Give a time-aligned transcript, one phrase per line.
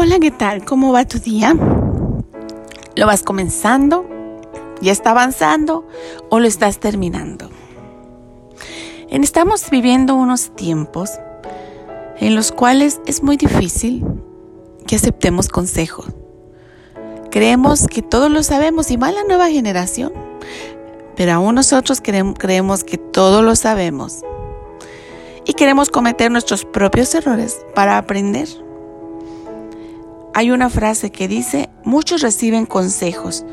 [0.00, 0.64] Hola, ¿qué tal?
[0.64, 1.56] ¿Cómo va tu día?
[2.94, 4.06] ¿Lo vas comenzando?
[4.80, 5.88] ¿Ya está avanzando?
[6.30, 7.50] ¿O lo estás terminando?
[9.10, 11.10] Estamos viviendo unos tiempos
[12.20, 14.04] en los cuales es muy difícil
[14.86, 16.06] que aceptemos consejos.
[17.32, 20.12] Creemos que todos lo sabemos y más la nueva generación,
[21.16, 24.20] pero aún nosotros creemos que todo lo sabemos
[25.44, 28.67] y queremos cometer nuestros propios errores para aprender.
[30.38, 33.44] Hay una frase que dice, muchos reciben consejos,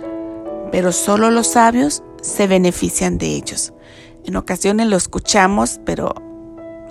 [0.72, 3.74] pero solo los sabios se benefician de ellos.
[4.24, 6.14] En ocasiones lo escuchamos, pero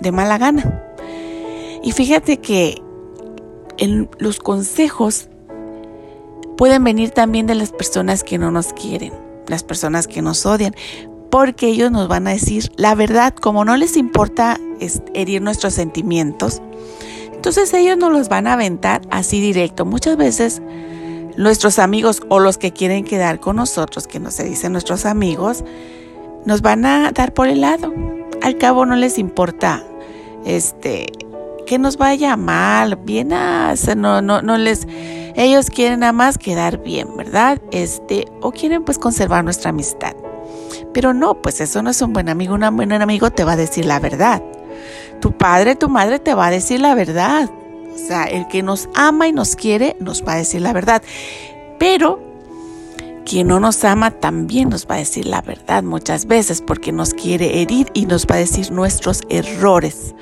[0.01, 0.83] de mala gana.
[1.81, 2.81] Y fíjate que
[4.17, 5.29] los consejos
[6.57, 9.13] pueden venir también de las personas que no nos quieren,
[9.47, 10.75] las personas que nos odian,
[11.31, 14.59] porque ellos nos van a decir la verdad, como no les importa
[15.13, 16.61] herir nuestros sentimientos,
[17.45, 19.85] entonces ellos nos los van a aventar así directo.
[19.85, 20.63] Muchas veces
[21.37, 25.63] nuestros amigos o los que quieren quedar con nosotros, que no se dicen nuestros amigos,
[26.43, 27.93] nos van a dar por el lado.
[28.41, 29.83] Al cabo no les importa
[30.43, 31.05] este
[31.67, 34.87] que nos vaya mal, bien, ah, no, no, no les,
[35.35, 37.61] ellos quieren nada más quedar bien, ¿verdad?
[37.69, 40.15] Este, o quieren pues conservar nuestra amistad.
[40.95, 43.55] Pero no, pues eso no es un buen amigo, un buen amigo te va a
[43.55, 44.41] decir la verdad.
[45.19, 47.49] Tu padre, tu madre te va a decir la verdad.
[47.93, 51.01] O sea, el que nos ama y nos quiere nos va a decir la verdad.
[51.79, 52.19] Pero
[53.25, 57.13] quien no nos ama también nos va a decir la verdad muchas veces porque nos
[57.13, 60.13] quiere herir y nos va a decir nuestros errores.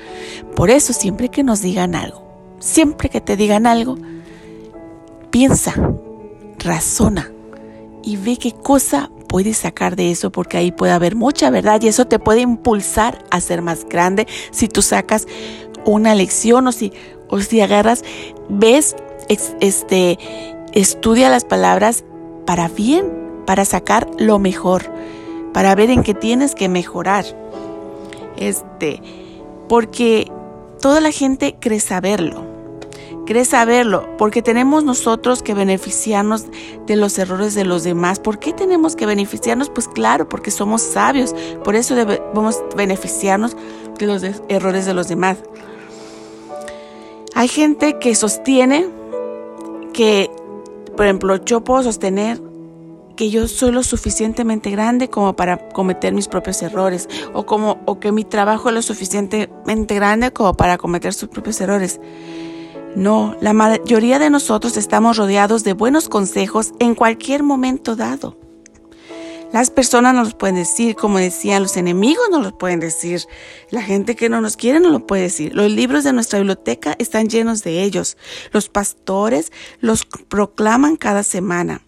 [0.56, 2.24] Por eso siempre que nos digan algo,
[2.60, 3.98] siempre que te digan algo,
[5.30, 5.74] piensa,
[6.58, 7.30] razona
[8.02, 11.88] y ve qué cosa puedes sacar de eso porque ahí puede haber mucha verdad y
[11.88, 15.26] eso te puede impulsar a ser más grande si tú sacas
[15.84, 16.92] una lección o si,
[17.28, 18.04] o si agarras,
[18.48, 18.94] ves,
[19.28, 20.20] este,
[20.72, 22.04] estudia las palabras
[22.46, 23.12] para bien,
[23.44, 24.84] para sacar lo mejor,
[25.52, 27.24] para ver en qué tienes que mejorar.
[28.36, 29.02] Este,
[29.68, 30.30] porque
[30.80, 32.53] toda la gente cree saberlo
[33.26, 34.16] ¿Querés saberlo?
[34.18, 36.46] Porque tenemos nosotros que beneficiarnos
[36.86, 38.18] de los errores de los demás.
[38.20, 39.70] ¿Por qué tenemos que beneficiarnos?
[39.70, 41.34] Pues claro, porque somos sabios.
[41.64, 43.56] Por eso debemos beneficiarnos
[43.98, 45.38] de los errores de los demás.
[47.34, 48.88] Hay gente que sostiene
[49.94, 50.30] que,
[50.94, 52.40] por ejemplo, yo puedo sostener
[53.16, 58.00] que yo soy lo suficientemente grande como para cometer mis propios errores o como o
[58.00, 62.00] que mi trabajo es lo suficientemente grande como para cometer sus propios errores.
[62.96, 68.38] No, la mayoría de nosotros estamos rodeados de buenos consejos en cualquier momento dado.
[69.52, 73.22] Las personas nos los pueden decir, como decían, los enemigos nos los pueden decir,
[73.70, 75.54] la gente que no nos quiere nos lo puede decir.
[75.54, 78.16] Los libros de nuestra biblioteca están llenos de ellos.
[78.52, 81.82] Los pastores los proclaman cada semana.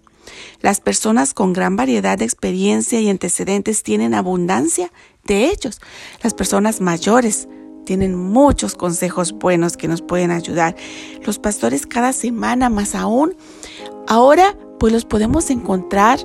[0.61, 4.93] Las personas con gran variedad de experiencia y antecedentes tienen abundancia
[5.25, 5.81] de ellos.
[6.23, 7.49] Las personas mayores
[7.87, 10.77] tienen muchos consejos buenos que nos pueden ayudar.
[11.25, 13.35] Los pastores cada semana, más aún,
[14.07, 16.19] ahora pues los podemos encontrar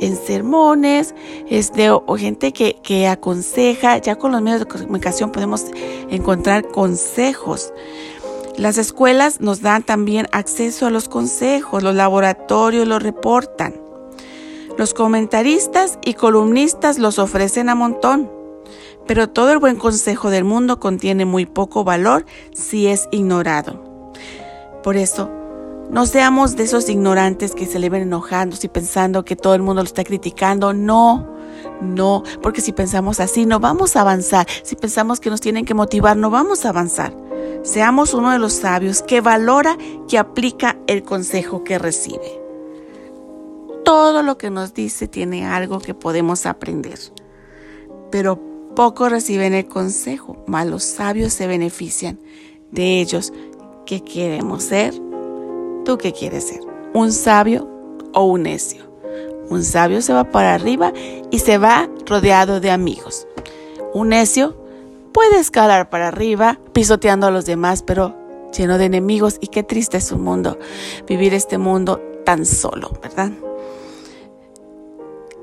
[0.00, 1.14] en sermones,
[1.48, 5.66] este, o, gente que, que, aconseja, ya con los medios de comunicación podemos
[6.10, 7.72] encontrar consejos.
[8.56, 13.74] Las escuelas nos dan también acceso a los consejos, los laboratorios los reportan.
[14.76, 18.41] Los comentaristas y columnistas los ofrecen a montón.
[19.12, 22.24] Pero todo el buen consejo del mundo contiene muy poco valor
[22.54, 24.10] si es ignorado.
[24.82, 25.28] Por eso,
[25.90, 29.60] no seamos de esos ignorantes que se le ven enojando y pensando que todo el
[29.60, 30.72] mundo lo está criticando.
[30.72, 31.28] No,
[31.82, 34.46] no, porque si pensamos así no vamos a avanzar.
[34.62, 37.14] Si pensamos que nos tienen que motivar, no vamos a avanzar.
[37.64, 39.76] Seamos uno de los sabios que valora,
[40.08, 42.40] que aplica el consejo que recibe.
[43.84, 46.98] Todo lo que nos dice tiene algo que podemos aprender.
[48.10, 52.18] Pero Pocos reciben el consejo, mas los sabios se benefician
[52.70, 53.32] de ellos.
[53.84, 54.94] ¿Qué queremos ser?
[55.84, 56.60] ¿Tú qué quieres ser?
[56.94, 57.68] ¿Un sabio
[58.14, 58.84] o un necio?
[59.50, 60.92] Un sabio se va para arriba
[61.30, 63.26] y se va rodeado de amigos.
[63.92, 64.56] Un necio
[65.12, 68.16] puede escalar para arriba pisoteando a los demás, pero
[68.56, 70.58] lleno de enemigos y qué triste es un mundo,
[71.06, 73.32] vivir este mundo tan solo, ¿verdad?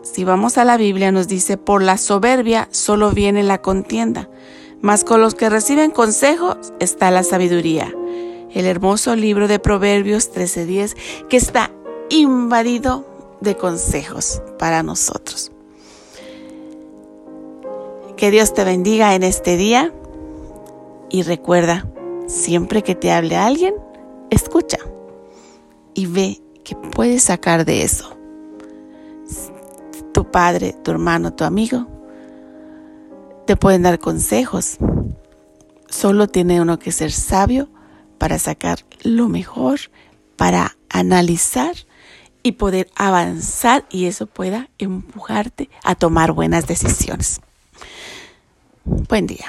[0.01, 4.29] Si vamos a la Biblia nos dice, por la soberbia solo viene la contienda,
[4.81, 7.93] mas con los que reciben consejos está la sabiduría.
[8.51, 10.95] El hermoso libro de Proverbios 13:10
[11.27, 11.71] que está
[12.09, 13.05] invadido
[13.41, 15.51] de consejos para nosotros.
[18.17, 19.93] Que Dios te bendiga en este día
[21.09, 21.87] y recuerda,
[22.27, 23.75] siempre que te hable alguien,
[24.29, 24.77] escucha.
[25.95, 28.18] y ve qué puedes sacar de eso.
[30.19, 31.87] Tu padre, tu hermano, tu amigo
[33.47, 34.75] te pueden dar consejos.
[35.87, 37.69] Solo tiene uno que ser sabio
[38.17, 39.79] para sacar lo mejor,
[40.35, 41.73] para analizar
[42.43, 47.39] y poder avanzar y eso pueda empujarte a tomar buenas decisiones.
[48.83, 49.45] Buen día.